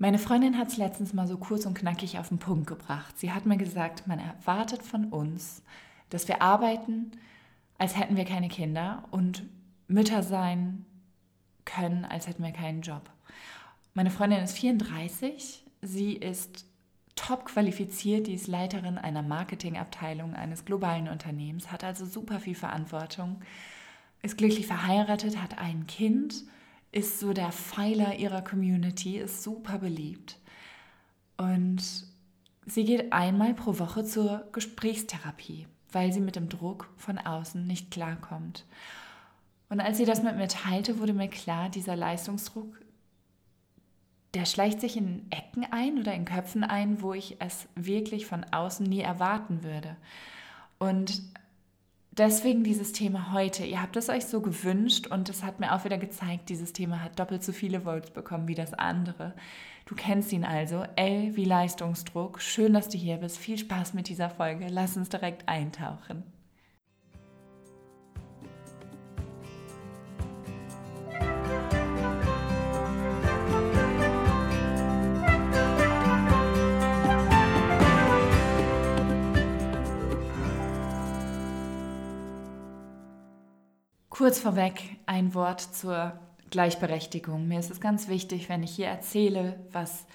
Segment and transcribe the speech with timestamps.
[0.00, 3.18] Meine Freundin hat es letztens mal so kurz und knackig auf den Punkt gebracht.
[3.18, 5.62] Sie hat mir gesagt, man erwartet von uns,
[6.08, 7.10] dass wir arbeiten,
[7.78, 9.42] als hätten wir keine Kinder und
[9.88, 10.84] Mütter sein
[11.64, 13.10] können, als hätten wir keinen Job.
[13.92, 16.64] Meine Freundin ist 34, sie ist
[17.16, 23.40] top qualifiziert, die ist Leiterin einer Marketingabteilung eines globalen Unternehmens, hat also super viel Verantwortung,
[24.22, 26.44] ist glücklich verheiratet, hat ein Kind
[26.92, 30.38] ist so der Pfeiler ihrer Community, ist super beliebt.
[31.36, 31.82] Und
[32.66, 37.90] sie geht einmal pro Woche zur Gesprächstherapie, weil sie mit dem Druck von außen nicht
[37.90, 38.64] klarkommt.
[39.68, 42.80] Und als sie das mit mir teilte, wurde mir klar, dieser Leistungsdruck,
[44.34, 48.44] der schleicht sich in Ecken ein oder in Köpfen ein, wo ich es wirklich von
[48.44, 49.96] außen nie erwarten würde.
[50.78, 51.22] Und
[52.18, 53.64] deswegen dieses Thema heute.
[53.64, 57.02] Ihr habt es euch so gewünscht und es hat mir auch wieder gezeigt, dieses Thema
[57.02, 59.34] hat doppelt so viele Votes bekommen wie das andere.
[59.86, 60.84] Du kennst ihn also.
[60.96, 62.40] L wie Leistungsdruck.
[62.42, 63.38] Schön, dass du hier bist.
[63.38, 64.66] Viel Spaß mit dieser Folge.
[64.68, 66.24] Lass uns direkt eintauchen.
[84.18, 86.18] Kurz vorweg ein Wort zur
[86.50, 87.46] Gleichberechtigung.
[87.46, 90.06] Mir ist es ganz wichtig, wenn ich hier erzähle, was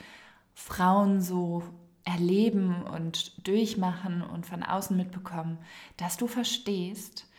[0.54, 1.64] Frauen so
[2.04, 5.58] erleben und durchmachen und von außen mitbekommen,
[5.96, 7.30] dass du verstehst,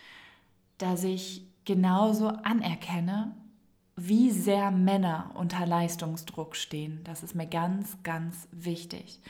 [0.79, 3.37] dass ich genauso anerkenne,
[3.97, 7.05] wie sehr Männer unter Leistungsdruck stehen.
[7.05, 9.21] Das ist mir ganz, ganz wichtig.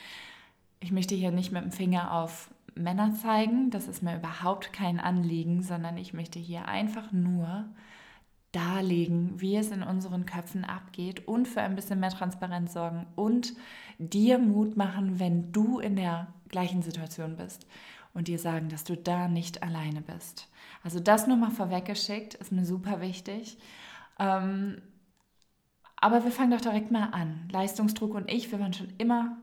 [0.79, 3.71] Ich möchte hier nicht mit dem Finger auf Männer zeigen.
[3.71, 7.65] Das ist mir überhaupt kein Anliegen, sondern ich möchte hier einfach nur
[8.51, 13.53] darlegen, wie es in unseren Köpfen abgeht und für ein bisschen mehr Transparenz sorgen und
[13.97, 17.67] dir Mut machen, wenn du in der gleichen Situation bist
[18.13, 20.47] und dir sagen, dass du da nicht alleine bist.
[20.83, 23.57] Also das nur mal vorweggeschickt, ist mir super wichtig.
[24.19, 24.81] Ähm,
[25.97, 27.49] aber wir fangen doch direkt mal an.
[27.51, 29.37] Leistungsdruck und ich, wir waren schon immer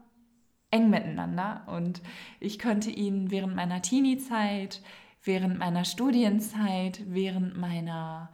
[0.73, 2.03] eng miteinander und
[2.41, 4.83] ich konnte ihn während meiner Teenie-Zeit,
[5.23, 8.31] während meiner Studienzeit, während meiner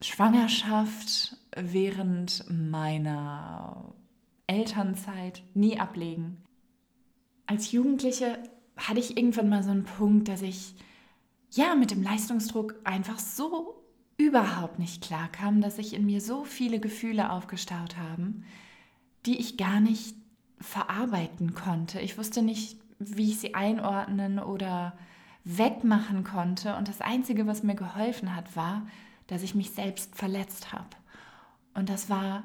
[0.00, 3.94] Schwangerschaft, während meiner
[4.46, 6.42] Elternzeit nie ablegen.
[7.46, 8.38] Als Jugendliche
[8.76, 10.74] hatte ich irgendwann mal so einen Punkt, dass ich
[11.50, 13.82] ja mit dem Leistungsdruck einfach so
[14.16, 18.44] überhaupt nicht klarkam, dass sich in mir so viele Gefühle aufgestaut haben,
[19.26, 20.16] die ich gar nicht
[20.62, 22.00] verarbeiten konnte.
[22.00, 24.96] Ich wusste nicht, wie ich sie einordnen oder
[25.44, 26.76] wegmachen konnte.
[26.76, 28.86] Und das Einzige, was mir geholfen hat, war,
[29.26, 30.88] dass ich mich selbst verletzt habe.
[31.74, 32.44] Und das war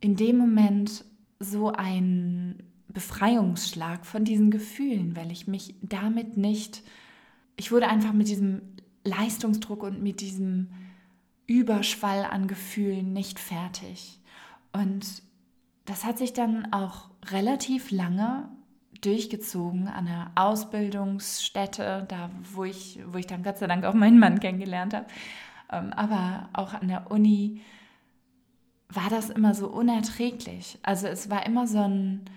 [0.00, 1.04] in dem Moment
[1.40, 6.82] so ein Befreiungsschlag von diesen Gefühlen, weil ich mich damit nicht,
[7.56, 8.62] ich wurde einfach mit diesem
[9.04, 10.68] Leistungsdruck und mit diesem
[11.46, 14.20] Überschwall an Gefühlen nicht fertig.
[14.72, 15.22] Und
[15.88, 18.48] das hat sich dann auch relativ lange
[19.00, 24.18] durchgezogen an der Ausbildungsstätte, da wo ich, wo ich dann Gott sei Dank auch meinen
[24.18, 25.06] Mann kennengelernt habe.
[25.72, 27.62] Ähm, aber auch an der Uni
[28.90, 30.78] war das immer so unerträglich.
[30.82, 32.28] Also es war immer so ein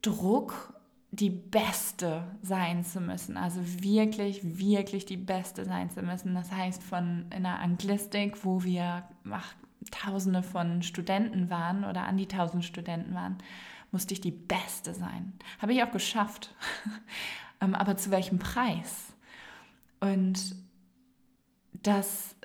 [0.00, 0.72] Druck,
[1.10, 3.36] die Beste sein zu müssen.
[3.36, 6.34] Also wirklich, wirklich die Beste sein zu müssen.
[6.34, 9.54] Das heißt, von in der Anglistik, wo wir ach,
[9.90, 13.38] Tausende von Studenten waren oder an die tausend Studenten waren,
[13.90, 15.32] musste ich die Beste sein.
[15.60, 16.54] Habe ich auch geschafft.
[17.60, 19.12] Ähm, aber zu welchem Preis?
[19.98, 20.54] Und
[21.72, 22.36] das,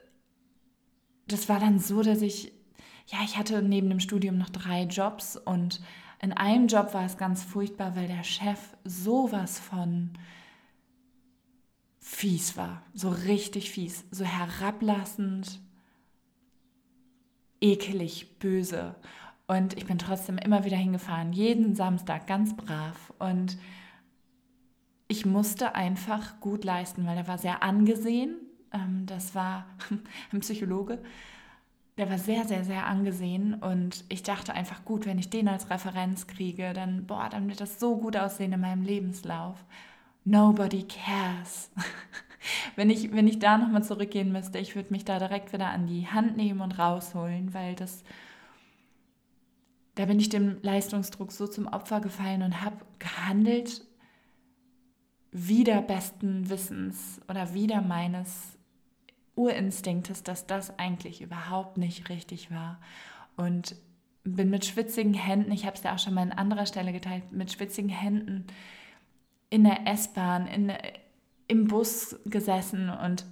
[1.28, 2.52] das war dann so, dass ich,
[3.06, 5.82] ja, ich hatte neben dem Studium noch drei Jobs und
[6.20, 10.12] in einem Job war es ganz furchtbar, weil der Chef sowas von
[12.00, 15.60] fies war, so richtig fies, so herablassend,
[17.64, 18.96] ekelig, böse.
[19.48, 23.14] Und ich bin trotzdem immer wieder hingefahren, jeden Samstag ganz brav.
[23.20, 23.58] Und
[25.08, 28.36] ich musste einfach gut leisten, weil er war sehr angesehen.
[28.72, 29.66] Ähm, das war
[30.32, 31.02] ein Psychologe.
[31.98, 35.70] Der war sehr, sehr, sehr angesehen und ich dachte einfach, gut, wenn ich den als
[35.70, 39.64] Referenz kriege, dann, boah, dann wird das so gut aussehen in meinem Lebenslauf.
[40.26, 41.70] Nobody cares.
[42.76, 45.88] wenn, ich, wenn ich da nochmal zurückgehen müsste, ich würde mich da direkt wieder an
[45.88, 48.04] die Hand nehmen und rausholen, weil das,
[49.96, 53.86] da bin ich dem Leistungsdruck so zum Opfer gefallen und habe gehandelt
[55.32, 58.58] wieder besten Wissens oder wieder meines
[59.36, 62.80] Urinstinktes, dass das eigentlich überhaupt nicht richtig war.
[63.36, 63.76] Und
[64.24, 67.32] bin mit schwitzigen Händen, ich habe es ja auch schon mal an anderer Stelle geteilt,
[67.32, 68.46] mit schwitzigen Händen
[69.54, 70.50] in der S-Bahn,
[71.48, 73.24] im Bus gesessen und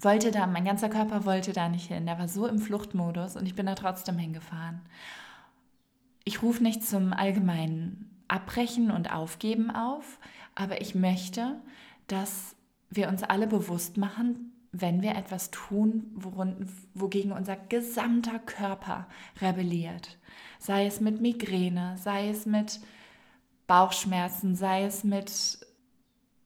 [0.00, 2.04] wollte da, mein ganzer Körper wollte da nicht hin.
[2.06, 4.80] Der war so im Fluchtmodus und ich bin da trotzdem hingefahren.
[6.24, 10.18] Ich rufe nicht zum allgemeinen Abbrechen und Aufgeben auf,
[10.56, 11.60] aber ich möchte,
[12.08, 12.56] dass
[12.90, 19.06] wir uns alle bewusst machen, wenn wir etwas tun, worin, wogegen unser gesamter Körper
[19.40, 20.18] rebelliert.
[20.58, 22.80] Sei es mit Migräne, sei es mit
[23.70, 25.30] Bauchschmerzen, sei es mit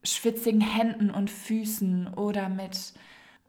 [0.03, 2.93] schwitzigen Händen und Füßen oder mit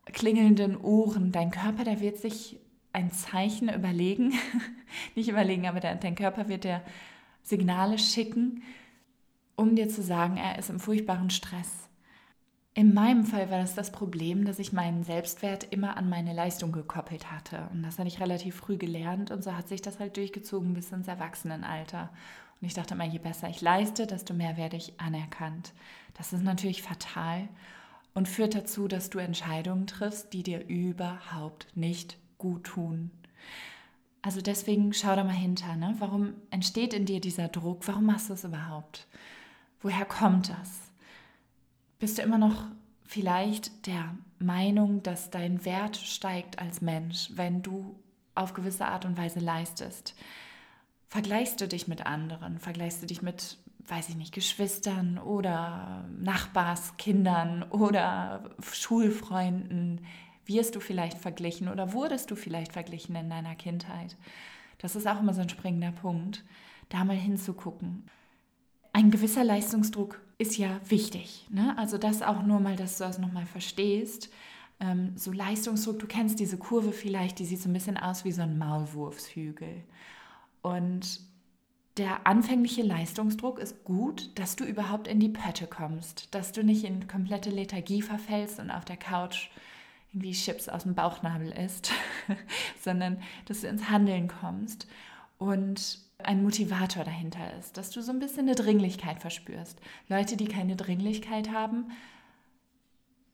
[0.06, 1.34] klingelnden Ohren.
[1.34, 2.58] Dein Körper, der wird sich
[2.94, 4.32] ein Zeichen überlegen,
[5.16, 6.84] nicht überlegen, aber dein Körper wird dir
[7.44, 8.64] Signale schicken,
[9.58, 11.90] um dir zu sagen, er ist im furchtbaren Stress.
[12.76, 16.72] In meinem Fall war das das Problem, dass ich meinen Selbstwert immer an meine Leistung
[16.72, 17.68] gekoppelt hatte.
[17.74, 20.94] Und das hatte ich relativ früh gelernt und so hat sich das halt durchgezogen bis
[20.94, 22.10] ins Erwachsenenalter.
[22.62, 25.74] Und ich dachte immer, je besser ich leiste, desto mehr werde ich anerkannt.
[26.14, 27.48] Das ist natürlich fatal
[28.14, 33.12] und führt dazu, dass du Entscheidungen triffst, die dir überhaupt nicht gut tun.
[34.22, 35.96] Also deswegen schau da mal hinter, ne?
[36.00, 37.88] warum entsteht in dir dieser Druck?
[37.88, 39.08] Warum machst du es überhaupt?
[39.82, 40.86] Woher kommt das?
[42.00, 42.66] bist du immer noch
[43.04, 47.96] vielleicht der Meinung, dass dein Wert steigt als Mensch, wenn du
[48.36, 50.16] auf gewisse Art und Weise leistest.
[51.16, 52.60] Vergleichst du dich mit anderen?
[52.60, 53.58] Vergleichst du dich mit,
[53.88, 60.02] weiß ich nicht, Geschwistern oder Nachbarskindern oder Schulfreunden?
[60.46, 64.18] Wirst du vielleicht verglichen oder wurdest du vielleicht verglichen in deiner Kindheit?
[64.78, 66.44] Das ist auch immer so ein springender Punkt,
[66.90, 68.10] da mal hinzugucken.
[68.92, 71.48] Ein gewisser Leistungsdruck ist ja wichtig.
[71.50, 71.78] Ne?
[71.78, 74.30] Also das auch nur mal, dass du das nochmal verstehst.
[74.82, 78.34] Ähm, so Leistungsdruck, du kennst diese Kurve vielleicht, die sieht so ein bisschen aus wie
[78.34, 79.86] so ein Maulwurfshügel.
[80.66, 81.20] Und
[81.98, 86.84] der anfängliche Leistungsdruck ist gut, dass du überhaupt in die Pötte kommst, dass du nicht
[86.86, 89.52] in komplette Lethargie verfällst und auf der Couch
[90.12, 91.92] irgendwie Chips aus dem Bauchnabel isst,
[92.82, 94.88] sondern dass du ins Handeln kommst
[95.38, 99.80] und ein Motivator dahinter ist, dass du so ein bisschen eine Dringlichkeit verspürst.
[100.10, 101.92] Leute, die keine Dringlichkeit haben,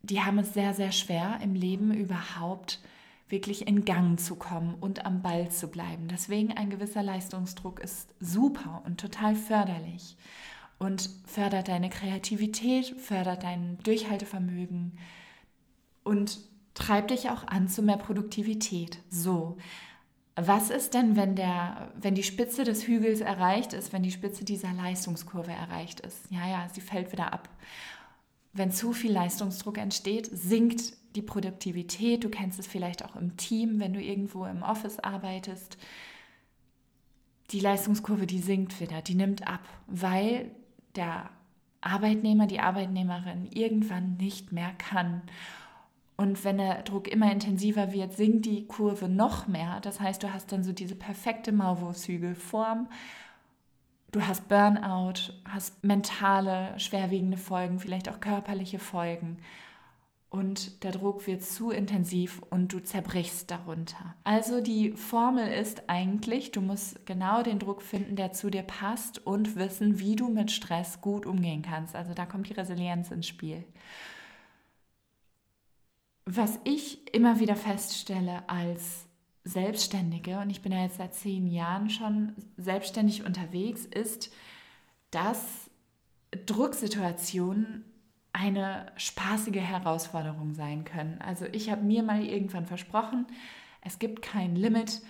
[0.02, 2.82] die haben es sehr, sehr schwer im Leben überhaupt
[3.32, 6.08] wirklich in Gang zu kommen und am Ball zu bleiben.
[6.08, 10.18] Deswegen ein gewisser Leistungsdruck ist super und total förderlich
[10.78, 14.98] und fördert deine Kreativität, fördert dein Durchhaltevermögen
[16.04, 16.40] und
[16.74, 19.00] treibt dich auch an zu mehr Produktivität.
[19.10, 19.58] So,
[20.36, 24.44] was ist denn, wenn, der, wenn die Spitze des Hügels erreicht ist, wenn die Spitze
[24.44, 26.20] dieser Leistungskurve erreicht ist?
[26.30, 27.50] Ja, ja, sie fällt wieder ab.
[28.54, 32.24] Wenn zu viel Leistungsdruck entsteht, sinkt die Produktivität.
[32.24, 35.78] Du kennst es vielleicht auch im Team, wenn du irgendwo im Office arbeitest.
[37.52, 40.52] Die Leistungskurve, die sinkt wieder, die nimmt ab, weil
[40.96, 41.30] der
[41.82, 45.24] Arbeitnehmer, die Arbeitnehmerin irgendwann nicht mehr kann.
[46.16, 49.80] Und wenn der Druck immer intensiver wird, sinkt die Kurve noch mehr.
[49.82, 52.88] Das heißt, du hast dann so diese perfekte Maulwurfshügelform.
[54.12, 59.38] Du hast Burnout, hast mentale, schwerwiegende Folgen, vielleicht auch körperliche Folgen.
[60.32, 64.16] Und der Druck wird zu intensiv und du zerbrichst darunter.
[64.24, 69.24] Also die Formel ist eigentlich, du musst genau den Druck finden, der zu dir passt
[69.28, 71.96] und wissen, wie du mit Stress gut umgehen kannst.
[71.96, 73.64] Also da kommt die Resilienz ins Spiel
[76.26, 79.06] was ich immer wieder feststelle als
[79.44, 84.32] Selbstständige, und ich bin ja jetzt seit zehn Jahren schon selbstständig unterwegs, ist,
[85.10, 85.70] dass
[86.46, 87.84] Drucksituationen
[88.34, 91.20] eine spaßige Herausforderung sein können.
[91.22, 93.28] Also ich habe mir mal irgendwann versprochen,
[93.82, 95.02] es gibt kein Limit.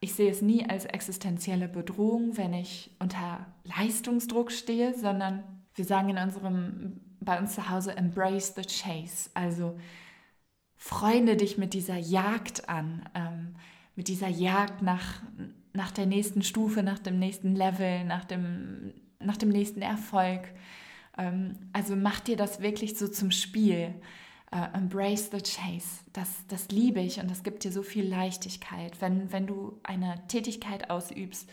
[0.00, 5.42] Ich sehe es nie als existenzielle Bedrohung, wenn ich unter Leistungsdruck stehe, sondern
[5.74, 9.30] wir sagen in unserem, bei uns zu Hause, embrace the chase.
[9.34, 9.78] Also
[10.76, 13.56] freunde dich mit dieser Jagd an, ähm,
[13.96, 15.20] mit dieser Jagd nach,
[15.72, 20.42] nach der nächsten Stufe, nach dem nächsten Level, nach dem, nach dem nächsten Erfolg.
[21.18, 23.94] Ähm, also mach dir das wirklich so zum Spiel.
[24.50, 26.00] Uh, embrace the chase.
[26.14, 30.26] Das, das liebe ich und das gibt dir so viel Leichtigkeit, wenn, wenn du eine
[30.26, 31.50] Tätigkeit ausübst,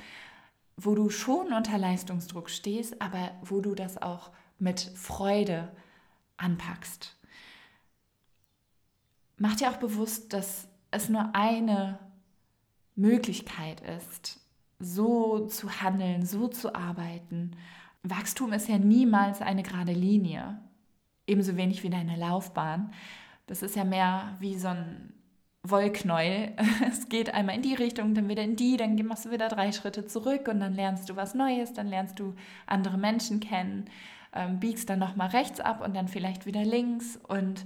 [0.78, 5.74] wo du schon unter Leistungsdruck stehst, aber wo du das auch mit Freude
[6.38, 7.18] anpackst
[9.38, 12.00] mach dir auch bewusst, dass es nur eine
[12.96, 14.40] Möglichkeit ist,
[14.80, 17.56] so zu handeln, so zu arbeiten.
[18.10, 20.60] Wachstum ist ja niemals eine gerade Linie,
[21.28, 22.92] ebenso wenig wie deine Laufbahn.
[23.48, 25.14] Das ist ja mehr wie so ein
[25.64, 26.54] Wollknäuel.
[26.88, 29.72] Es geht einmal in die Richtung, dann wieder in die, dann machst du wieder drei
[29.72, 32.36] Schritte zurück und dann lernst du was Neues, dann lernst du
[32.68, 33.86] andere Menschen kennen,
[34.34, 37.66] ähm, biegst dann nochmal rechts ab und dann vielleicht wieder links und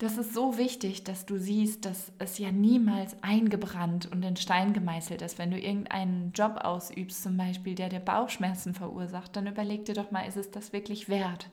[0.00, 4.72] das ist so wichtig, dass du siehst, dass es ja niemals eingebrannt und in Stein
[4.72, 5.38] gemeißelt ist.
[5.38, 10.10] Wenn du irgendeinen Job ausübst, zum Beispiel, der dir Bauchschmerzen verursacht, dann überleg dir doch
[10.10, 11.50] mal, ist es das wirklich wert?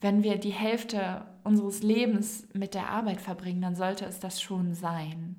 [0.00, 4.74] Wenn wir die Hälfte unseres Lebens mit der Arbeit verbringen, dann sollte es das schon
[4.74, 5.36] sein.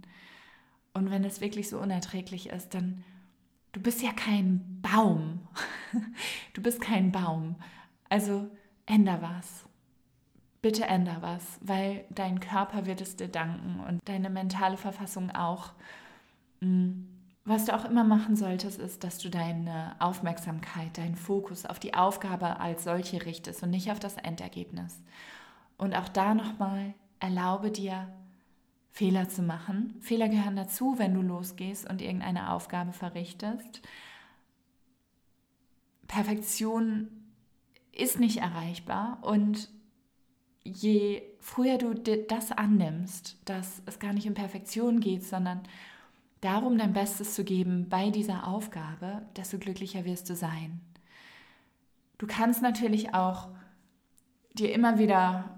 [0.93, 3.03] Und wenn es wirklich so unerträglich ist, dann,
[3.73, 5.41] du bist ja kein Baum.
[6.53, 7.55] Du bist kein Baum.
[8.09, 8.49] Also
[8.87, 9.66] änder was
[10.67, 15.71] bitte änder was, weil dein Körper wird es dir danken und deine mentale Verfassung auch.
[16.59, 17.05] Mm.
[17.45, 21.93] Was du auch immer machen solltest, ist, dass du deine Aufmerksamkeit, deinen Fokus auf die
[21.93, 25.01] Aufgabe als solche richtest und nicht auf das Endergebnis.
[25.77, 28.09] Und auch da nochmal, erlaube dir,
[28.91, 29.95] Fehler zu machen.
[30.01, 33.81] Fehler gehören dazu, wenn du losgehst und irgendeine Aufgabe verrichtest.
[36.09, 37.07] Perfektion
[37.93, 39.69] ist nicht erreichbar und
[40.67, 45.61] je früher du das annimmst, dass es gar nicht um Perfektion geht, sondern
[46.41, 50.81] darum, dein Bestes zu geben bei dieser Aufgabe, desto glücklicher wirst du sein.
[52.17, 53.47] Du kannst natürlich auch
[54.53, 55.57] dir immer wieder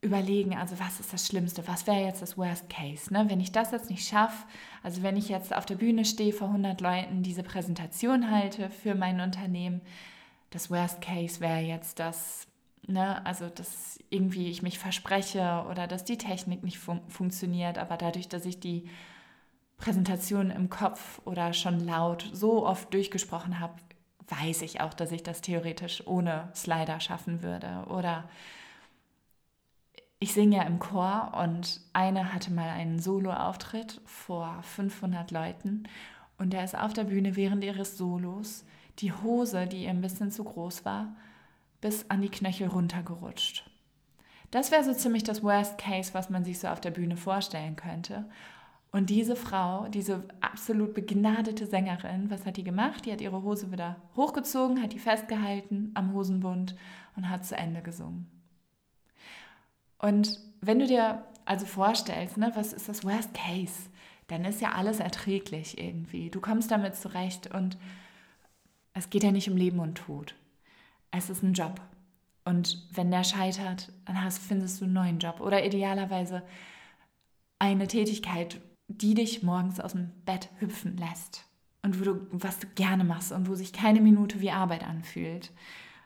[0.00, 3.26] überlegen, also was ist das Schlimmste, was wäre jetzt das Worst Case, ne?
[3.28, 4.46] wenn ich das jetzt nicht schaffe,
[4.82, 8.94] also wenn ich jetzt auf der Bühne stehe vor 100 Leuten, diese Präsentation halte für
[8.94, 9.80] mein Unternehmen,
[10.50, 12.47] das Worst Case wäre jetzt, dass
[12.88, 13.24] Ne?
[13.26, 18.28] Also, dass irgendwie ich mich verspreche oder dass die Technik nicht fun funktioniert, aber dadurch,
[18.28, 18.88] dass ich die
[19.76, 23.74] Präsentation im Kopf oder schon laut so oft durchgesprochen habe,
[24.26, 27.84] weiß ich auch, dass ich das theoretisch ohne Slider schaffen würde.
[27.88, 28.24] Oder
[30.18, 35.84] ich singe ja im Chor und eine hatte mal einen Solo-Auftritt vor 500 Leuten
[36.38, 38.64] und der ist auf der Bühne während ihres Solos
[38.98, 41.14] die Hose, die ihr ein bisschen zu groß war,
[41.80, 43.68] bis an die Knöchel runtergerutscht.
[44.50, 47.76] Das wäre so ziemlich das Worst Case, was man sich so auf der Bühne vorstellen
[47.76, 48.24] könnte.
[48.90, 53.04] Und diese Frau, diese absolut begnadete Sängerin, was hat die gemacht?
[53.04, 56.74] Die hat ihre Hose wieder hochgezogen, hat die festgehalten am Hosenbund
[57.14, 58.30] und hat zu Ende gesungen.
[59.98, 63.90] Und wenn du dir also vorstellst, ne, was ist das Worst Case,
[64.28, 66.30] dann ist ja alles erträglich irgendwie.
[66.30, 67.76] Du kommst damit zurecht und
[68.94, 70.34] es geht ja nicht um Leben und Tod
[71.10, 71.80] es ist ein Job.
[72.44, 75.40] Und wenn der scheitert, dann hast, findest du einen neuen Job.
[75.40, 76.42] Oder idealerweise
[77.58, 81.44] eine Tätigkeit, die dich morgens aus dem Bett hüpfen lässt.
[81.82, 85.52] Und wo du, was du gerne machst und wo sich keine Minute wie Arbeit anfühlt.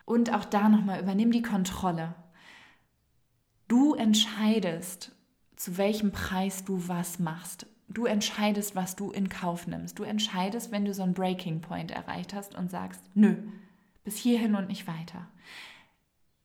[0.04, 2.14] Und auch da nochmal, übernimm die Kontrolle.
[3.68, 5.12] Du entscheidest,
[5.56, 7.66] zu welchem Preis du was machst.
[7.88, 9.98] Du entscheidest, was du in Kauf nimmst.
[9.98, 13.36] Du entscheidest, wenn du so einen Breaking Point erreicht hast und sagst, nö,
[14.04, 15.28] bis hierhin und nicht weiter.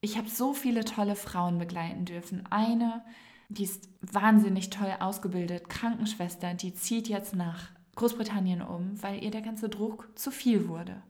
[0.01, 2.45] Ich habe so viele tolle Frauen begleiten dürfen.
[2.49, 3.03] Eine,
[3.49, 9.41] die ist wahnsinnig toll ausgebildet, Krankenschwester, die zieht jetzt nach Großbritannien um, weil ihr der
[9.41, 11.01] ganze Druck zu viel wurde.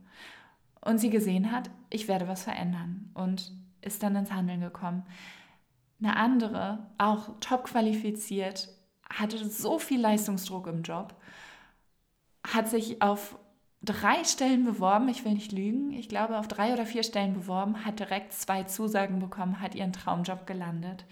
[0.81, 3.51] Und sie gesehen hat, ich werde was verändern und
[3.81, 5.03] ist dann ins Handeln gekommen.
[5.99, 8.69] Eine andere, auch top qualifiziert,
[9.09, 11.15] hatte so viel Leistungsdruck im Job,
[12.45, 13.37] hat sich auf
[13.81, 17.85] drei Stellen beworben, ich will nicht lügen, ich glaube auf drei oder vier Stellen beworben,
[17.85, 21.05] hat direkt zwei Zusagen bekommen, hat ihren Traumjob gelandet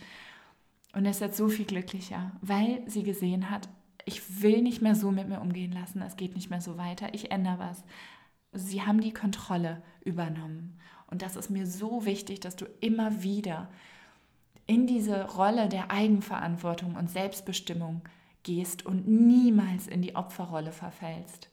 [0.94, 3.70] und ist jetzt so viel glücklicher, weil sie gesehen hat,
[4.06, 7.14] ich will nicht mehr so mit mir umgehen lassen, es geht nicht mehr so weiter,
[7.14, 7.84] ich ändere was.
[8.54, 13.70] Sie haben die Kontrolle übernommen und das ist mir so wichtig, dass du immer wieder
[14.68, 18.02] in diese Rolle der Eigenverantwortung und Selbstbestimmung
[18.44, 21.50] gehst und niemals in die Opferrolle verfällst.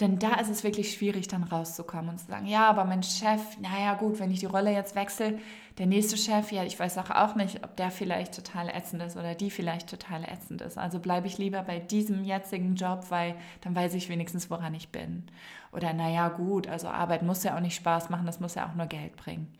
[0.00, 3.58] Denn da ist es wirklich schwierig, dann rauszukommen und zu sagen, ja, aber mein Chef,
[3.60, 5.38] naja gut, wenn ich die Rolle jetzt wechsle,
[5.76, 9.16] der nächste Chef, ja, ich weiß auch, auch nicht, ob der vielleicht total ätzend ist
[9.16, 10.78] oder die vielleicht total ätzend ist.
[10.78, 14.88] Also bleibe ich lieber bei diesem jetzigen Job, weil dann weiß ich wenigstens, woran ich
[14.88, 15.26] bin.
[15.70, 18.74] Oder naja gut, also Arbeit muss ja auch nicht Spaß machen, das muss ja auch
[18.74, 19.52] nur Geld bringen.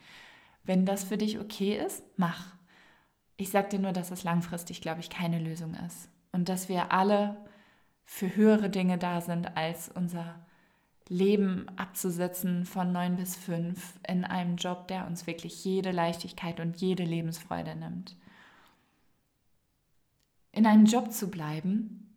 [0.65, 2.55] Wenn das für dich okay ist, mach.
[3.37, 6.09] Ich sage dir nur, dass es langfristig, glaube ich, keine Lösung ist.
[6.33, 7.37] Und dass wir alle
[8.13, 10.35] für höhere Dinge da sind, als unser
[11.09, 16.79] Leben abzusetzen von neun bis fünf in einem Job, der uns wirklich jede Leichtigkeit und
[16.79, 18.17] jede Lebensfreude nimmt.
[20.51, 22.13] In einem Job zu bleiben,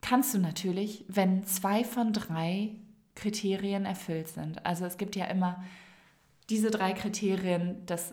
[0.00, 2.74] kannst du natürlich, wenn zwei von drei
[3.14, 4.66] Kriterien erfüllt sind.
[4.66, 5.62] Also es gibt ja immer
[6.50, 8.12] diese drei Kriterien des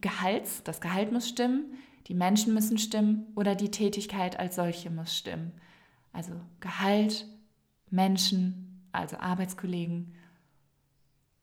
[0.00, 1.76] Gehalts, das Gehalt muss stimmen,
[2.08, 5.52] Die Menschen müssen stimmen oder die Tätigkeit als solche muss stimmen.
[6.14, 7.26] Also Gehalt,
[7.90, 10.14] Menschen, also Arbeitskollegen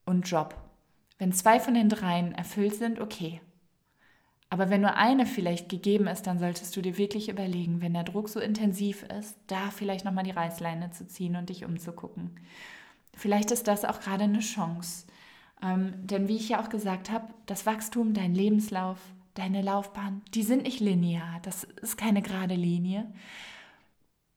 [0.06, 0.56] und Job.
[1.20, 3.42] Wenn zwei von den dreien erfüllt sind, okay.
[4.50, 8.04] Aber wenn nur eine vielleicht gegeben ist, dann solltest du dir wirklich überlegen, wenn der
[8.04, 12.32] Druck so intensiv ist, da vielleicht nochmal die Reißleine zu ziehen und dich umzugucken.
[13.14, 15.06] Vielleicht ist das auch gerade eine Chance.
[15.62, 18.98] Ähm, denn wie ich ja auch gesagt habe, das Wachstum, dein Lebenslauf,
[19.36, 21.40] deine Laufbahn, die sind nicht linear.
[21.44, 23.06] Das ist keine gerade Linie.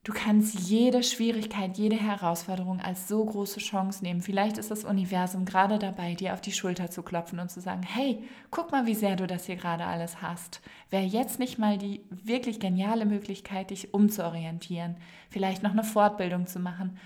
[0.04, 4.20] Du kannst jede Schwierigkeit, jede Herausforderung als so große Chance nehmen.
[4.20, 7.82] Vielleicht ist das Universum gerade dabei, dir auf die Schulter zu klopfen und zu sagen,
[7.82, 10.60] hey, guck mal, wie sehr du das hier gerade alles hast.
[10.90, 14.96] Wäre jetzt nicht mal die wirklich geniale Möglichkeit, dich umzuorientieren,
[15.30, 16.98] vielleicht noch eine Fortbildung zu machen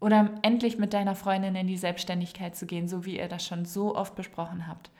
[0.00, 3.66] oder endlich mit deiner Freundin in die Selbstständigkeit zu gehen, so wie ihr das schon
[3.66, 4.90] so oft besprochen habt.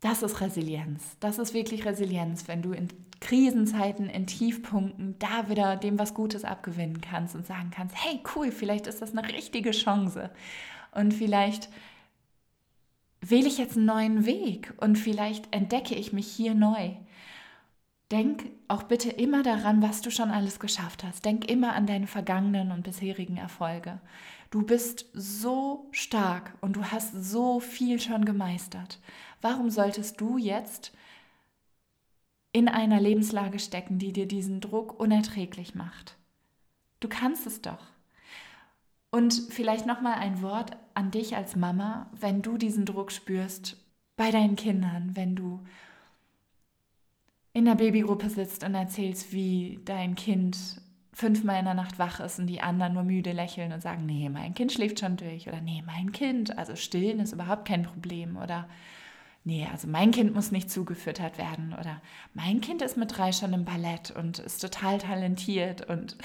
[0.00, 1.16] Das ist Resilienz.
[1.20, 2.88] Das ist wirklich Resilienz, wenn du in
[3.20, 8.50] Krisenzeiten, in Tiefpunkten da wieder dem was Gutes abgewinnen kannst und sagen kannst, hey cool,
[8.50, 10.30] vielleicht ist das eine richtige Chance.
[10.92, 11.68] Und vielleicht
[13.20, 16.92] wähle ich jetzt einen neuen Weg und vielleicht entdecke ich mich hier neu.
[18.10, 21.24] Denk auch bitte immer daran, was du schon alles geschafft hast.
[21.24, 24.00] Denk immer an deine vergangenen und bisherigen Erfolge.
[24.50, 28.98] Du bist so stark und du hast so viel schon gemeistert.
[29.40, 30.92] Warum solltest du jetzt
[32.52, 36.16] in einer Lebenslage stecken, die dir diesen Druck unerträglich macht?
[37.00, 37.86] Du kannst es doch.
[39.10, 43.76] Und vielleicht noch mal ein Wort an dich als Mama, wenn du diesen Druck spürst
[44.16, 45.60] bei deinen Kindern, wenn du
[47.52, 50.80] in der Babygruppe sitzt und erzählst, wie dein Kind
[51.12, 54.28] fünfmal in der Nacht wach ist und die anderen nur müde lächeln und sagen, nee,
[54.28, 58.36] mein Kind schläft schon durch oder nee, mein Kind, also stillen ist überhaupt kein Problem
[58.36, 58.68] oder
[59.44, 62.00] nee, also mein Kind muss nicht zugefüttert werden oder
[62.34, 66.16] mein Kind ist mit drei schon im Ballett und ist total talentiert und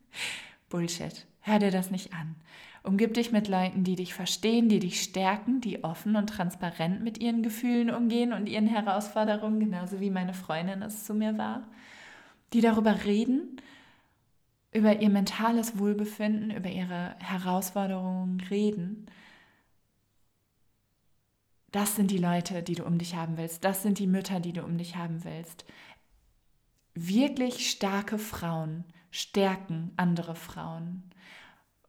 [0.68, 1.26] Bullshit.
[1.40, 2.34] Hör dir das nicht an.
[2.82, 7.18] Umgib dich mit Leuten, die dich verstehen, die dich stärken, die offen und transparent mit
[7.18, 11.66] ihren Gefühlen umgehen und ihren Herausforderungen, genauso wie meine Freundin es zu mir war,
[12.52, 13.60] die darüber reden,
[14.72, 19.06] über ihr mentales Wohlbefinden, über ihre Herausforderungen reden
[21.70, 23.64] das sind die Leute, die du um dich haben willst.
[23.64, 25.64] Das sind die Mütter, die du um dich haben willst.
[26.94, 31.02] Wirklich starke Frauen stärken andere Frauen.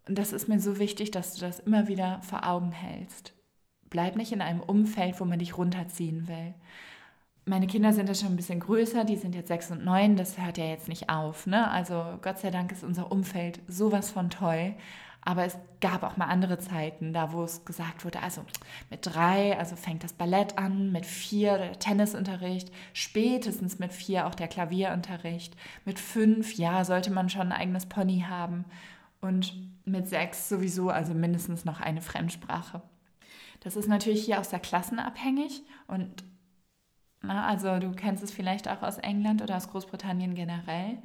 [0.08, 3.34] Und das ist mir so wichtig, dass du das immer wieder vor Augen hältst.
[3.90, 6.54] Bleib nicht in einem Umfeld, wo man dich runterziehen will.
[7.46, 10.38] Meine Kinder sind ja schon ein bisschen größer, die sind jetzt sechs und neun, das
[10.38, 11.48] hört ja jetzt nicht auf.
[11.48, 11.70] Ne?
[11.72, 14.76] Also Gott sei Dank ist unser Umfeld sowas von toll.
[15.22, 18.46] Aber es gab auch mal andere Zeiten, da wo es gesagt wurde, also
[18.90, 24.36] mit drei, also fängt das Ballett an, mit vier der Tennisunterricht, spätestens mit vier auch
[24.36, 25.56] der Klavierunterricht,
[25.86, 28.66] mit fünf, ja, sollte man schon ein eigenes Pony haben
[29.22, 29.54] und
[29.86, 32.82] mit sechs sowieso, also mindestens noch eine Fremdsprache.
[33.60, 36.24] Das ist natürlich hier aus der Klassen abhängig und
[37.22, 41.00] na, also du kennst es vielleicht auch aus England oder aus Großbritannien generell.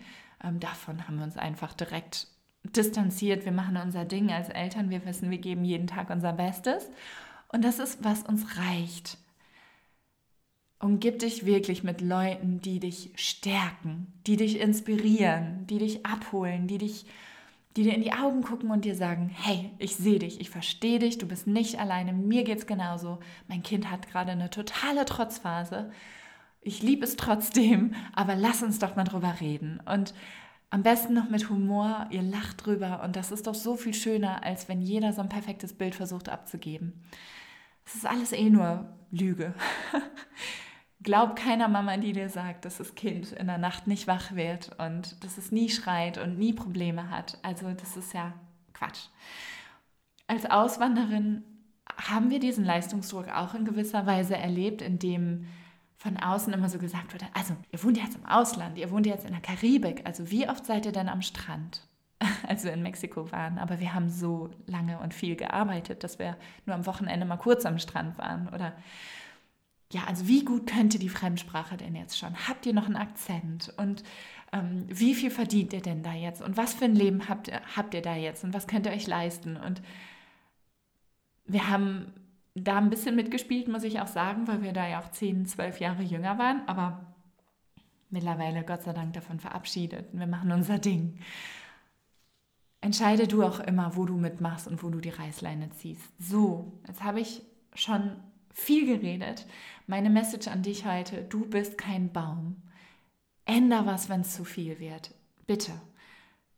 [0.45, 2.29] Ähm, davon haben wir uns einfach direkt
[2.65, 6.91] distanziert, wir machen unser Ding als Eltern, wir wissen, wir geben jeden Tag unser Bestes.
[7.49, 9.19] Und das ist, was uns reicht.
[10.81, 16.79] Umgib dich wirklich mit Leuten, die dich stärken, die dich inspirieren, die dich abholen, die
[16.79, 17.07] dich,
[17.77, 20.99] die dir in die Augen gucken und dir sagen, hey, ich sehe dich, ich verstehe
[20.99, 23.19] dich, du bist nicht alleine, mir geht es genauso.
[23.49, 25.91] Mein Kind hat gerade eine totale Trotzphase.
[26.61, 29.81] Ich liebe es trotzdem, aber lass uns doch mal drüber reden.
[29.87, 30.13] Und
[30.75, 34.43] am besten noch mit Humor, ihr lacht drüber und das ist doch so viel schöner,
[34.43, 37.05] als wenn jeder so ein perfektes Bild versucht abzugeben.
[37.87, 39.55] Es ist alles eh nur Lüge.
[41.01, 44.73] Glaub keiner Mama, die dir sagt, dass das Kind in der Nacht nicht wach wird
[44.81, 47.39] und dass es nie schreit und nie Probleme hat.
[47.43, 48.35] Also das ist ja
[48.73, 49.11] Quatsch.
[50.27, 51.45] Als Auswanderin
[51.99, 55.47] haben wir diesen Leistungsdruck auch in gewisser Weise erlebt, indem
[56.05, 59.25] von außen immer so gesagt wurde, also ihr wohnt jetzt im Ausland, ihr wohnt jetzt
[59.25, 61.89] in der Karibik, also wie oft seid ihr denn am Strand?
[62.47, 66.37] Als wir in Mexiko waren, aber wir haben so lange und viel gearbeitet, dass wir
[66.67, 68.49] nur am Wochenende mal kurz am Strand waren.
[68.49, 68.75] Oder
[69.93, 72.35] ja, also wie gut könnt ihr die Fremdsprache denn jetzt schon?
[72.49, 73.73] Habt ihr noch einen Akzent?
[73.79, 74.05] Und
[74.53, 76.43] ähm, wie viel verdient ihr denn da jetzt?
[76.43, 78.45] Und was für ein Leben habt habt ihr da jetzt?
[78.45, 79.57] Und was könnt ihr euch leisten?
[79.57, 79.81] Und
[81.47, 82.13] wir haben
[82.55, 85.81] da ein bisschen mitgespielt, muss ich auch sagen, weil wir da ja auch 10, 12
[85.81, 87.15] Jahre jünger waren, aber
[88.11, 90.07] mittlerweile Gott sei Dank davon verabschiedet.
[90.13, 91.19] Wir machen unser Ding.
[92.81, 96.13] Entscheide du auch immer, wo du mitmachst und wo du die Reißleine ziehst.
[96.19, 97.43] So, jetzt habe ich
[97.75, 98.17] schon
[98.53, 99.47] viel geredet.
[99.87, 102.63] Meine Message an dich heute, du bist kein Baum.
[103.47, 105.13] Änder was, wenn es zu viel wird.
[105.47, 105.73] Bitte.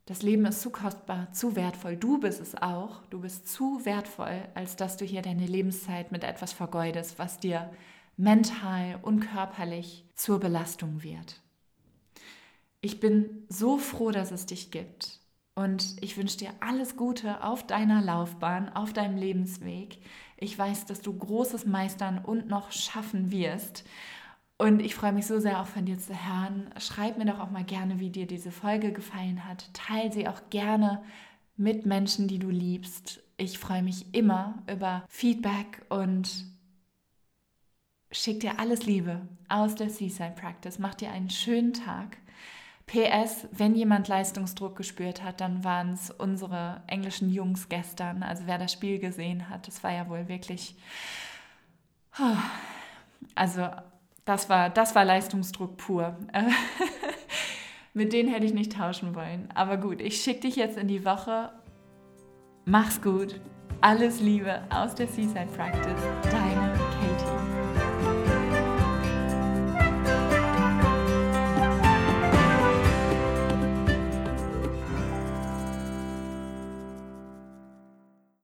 [0.06, 1.96] Das Leben ist zu kostbar, zu wertvoll.
[1.96, 3.04] Du bist es auch.
[3.10, 7.70] Du bist zu wertvoll, als dass du hier deine Lebenszeit mit etwas vergeudest, was dir
[8.16, 11.42] mental und körperlich zur Belastung wird.
[12.80, 15.20] Ich bin so froh, dass es dich gibt.
[15.56, 19.98] Und ich wünsche dir alles Gute auf deiner Laufbahn, auf deinem Lebensweg.
[20.36, 23.84] Ich weiß, dass du Großes meistern und noch schaffen wirst.
[24.58, 26.70] Und ich freue mich so sehr auch von dir zu hören.
[26.78, 29.72] Schreib mir doch auch mal gerne, wie dir diese Folge gefallen hat.
[29.74, 31.02] Teil sie auch gerne
[31.56, 33.22] mit Menschen, die du liebst.
[33.36, 36.46] Ich freue mich immer über Feedback und
[38.10, 40.78] schick dir alles Liebe aus der Seaside Practice.
[40.78, 42.16] Mach dir einen schönen Tag.
[42.86, 48.22] PS, wenn jemand Leistungsdruck gespürt hat, dann waren es unsere englischen Jungs gestern.
[48.22, 50.76] Also wer das Spiel gesehen hat, das war ja wohl wirklich.
[53.34, 53.68] Also
[54.26, 56.16] das war, das war Leistungsdruck pur.
[57.94, 59.48] Mit denen hätte ich nicht tauschen wollen.
[59.54, 61.50] Aber gut, ich schicke dich jetzt in die Woche.
[62.66, 63.40] Mach's gut.
[63.80, 66.02] Alles Liebe aus der Seaside Practice.
[66.30, 66.65] Deine.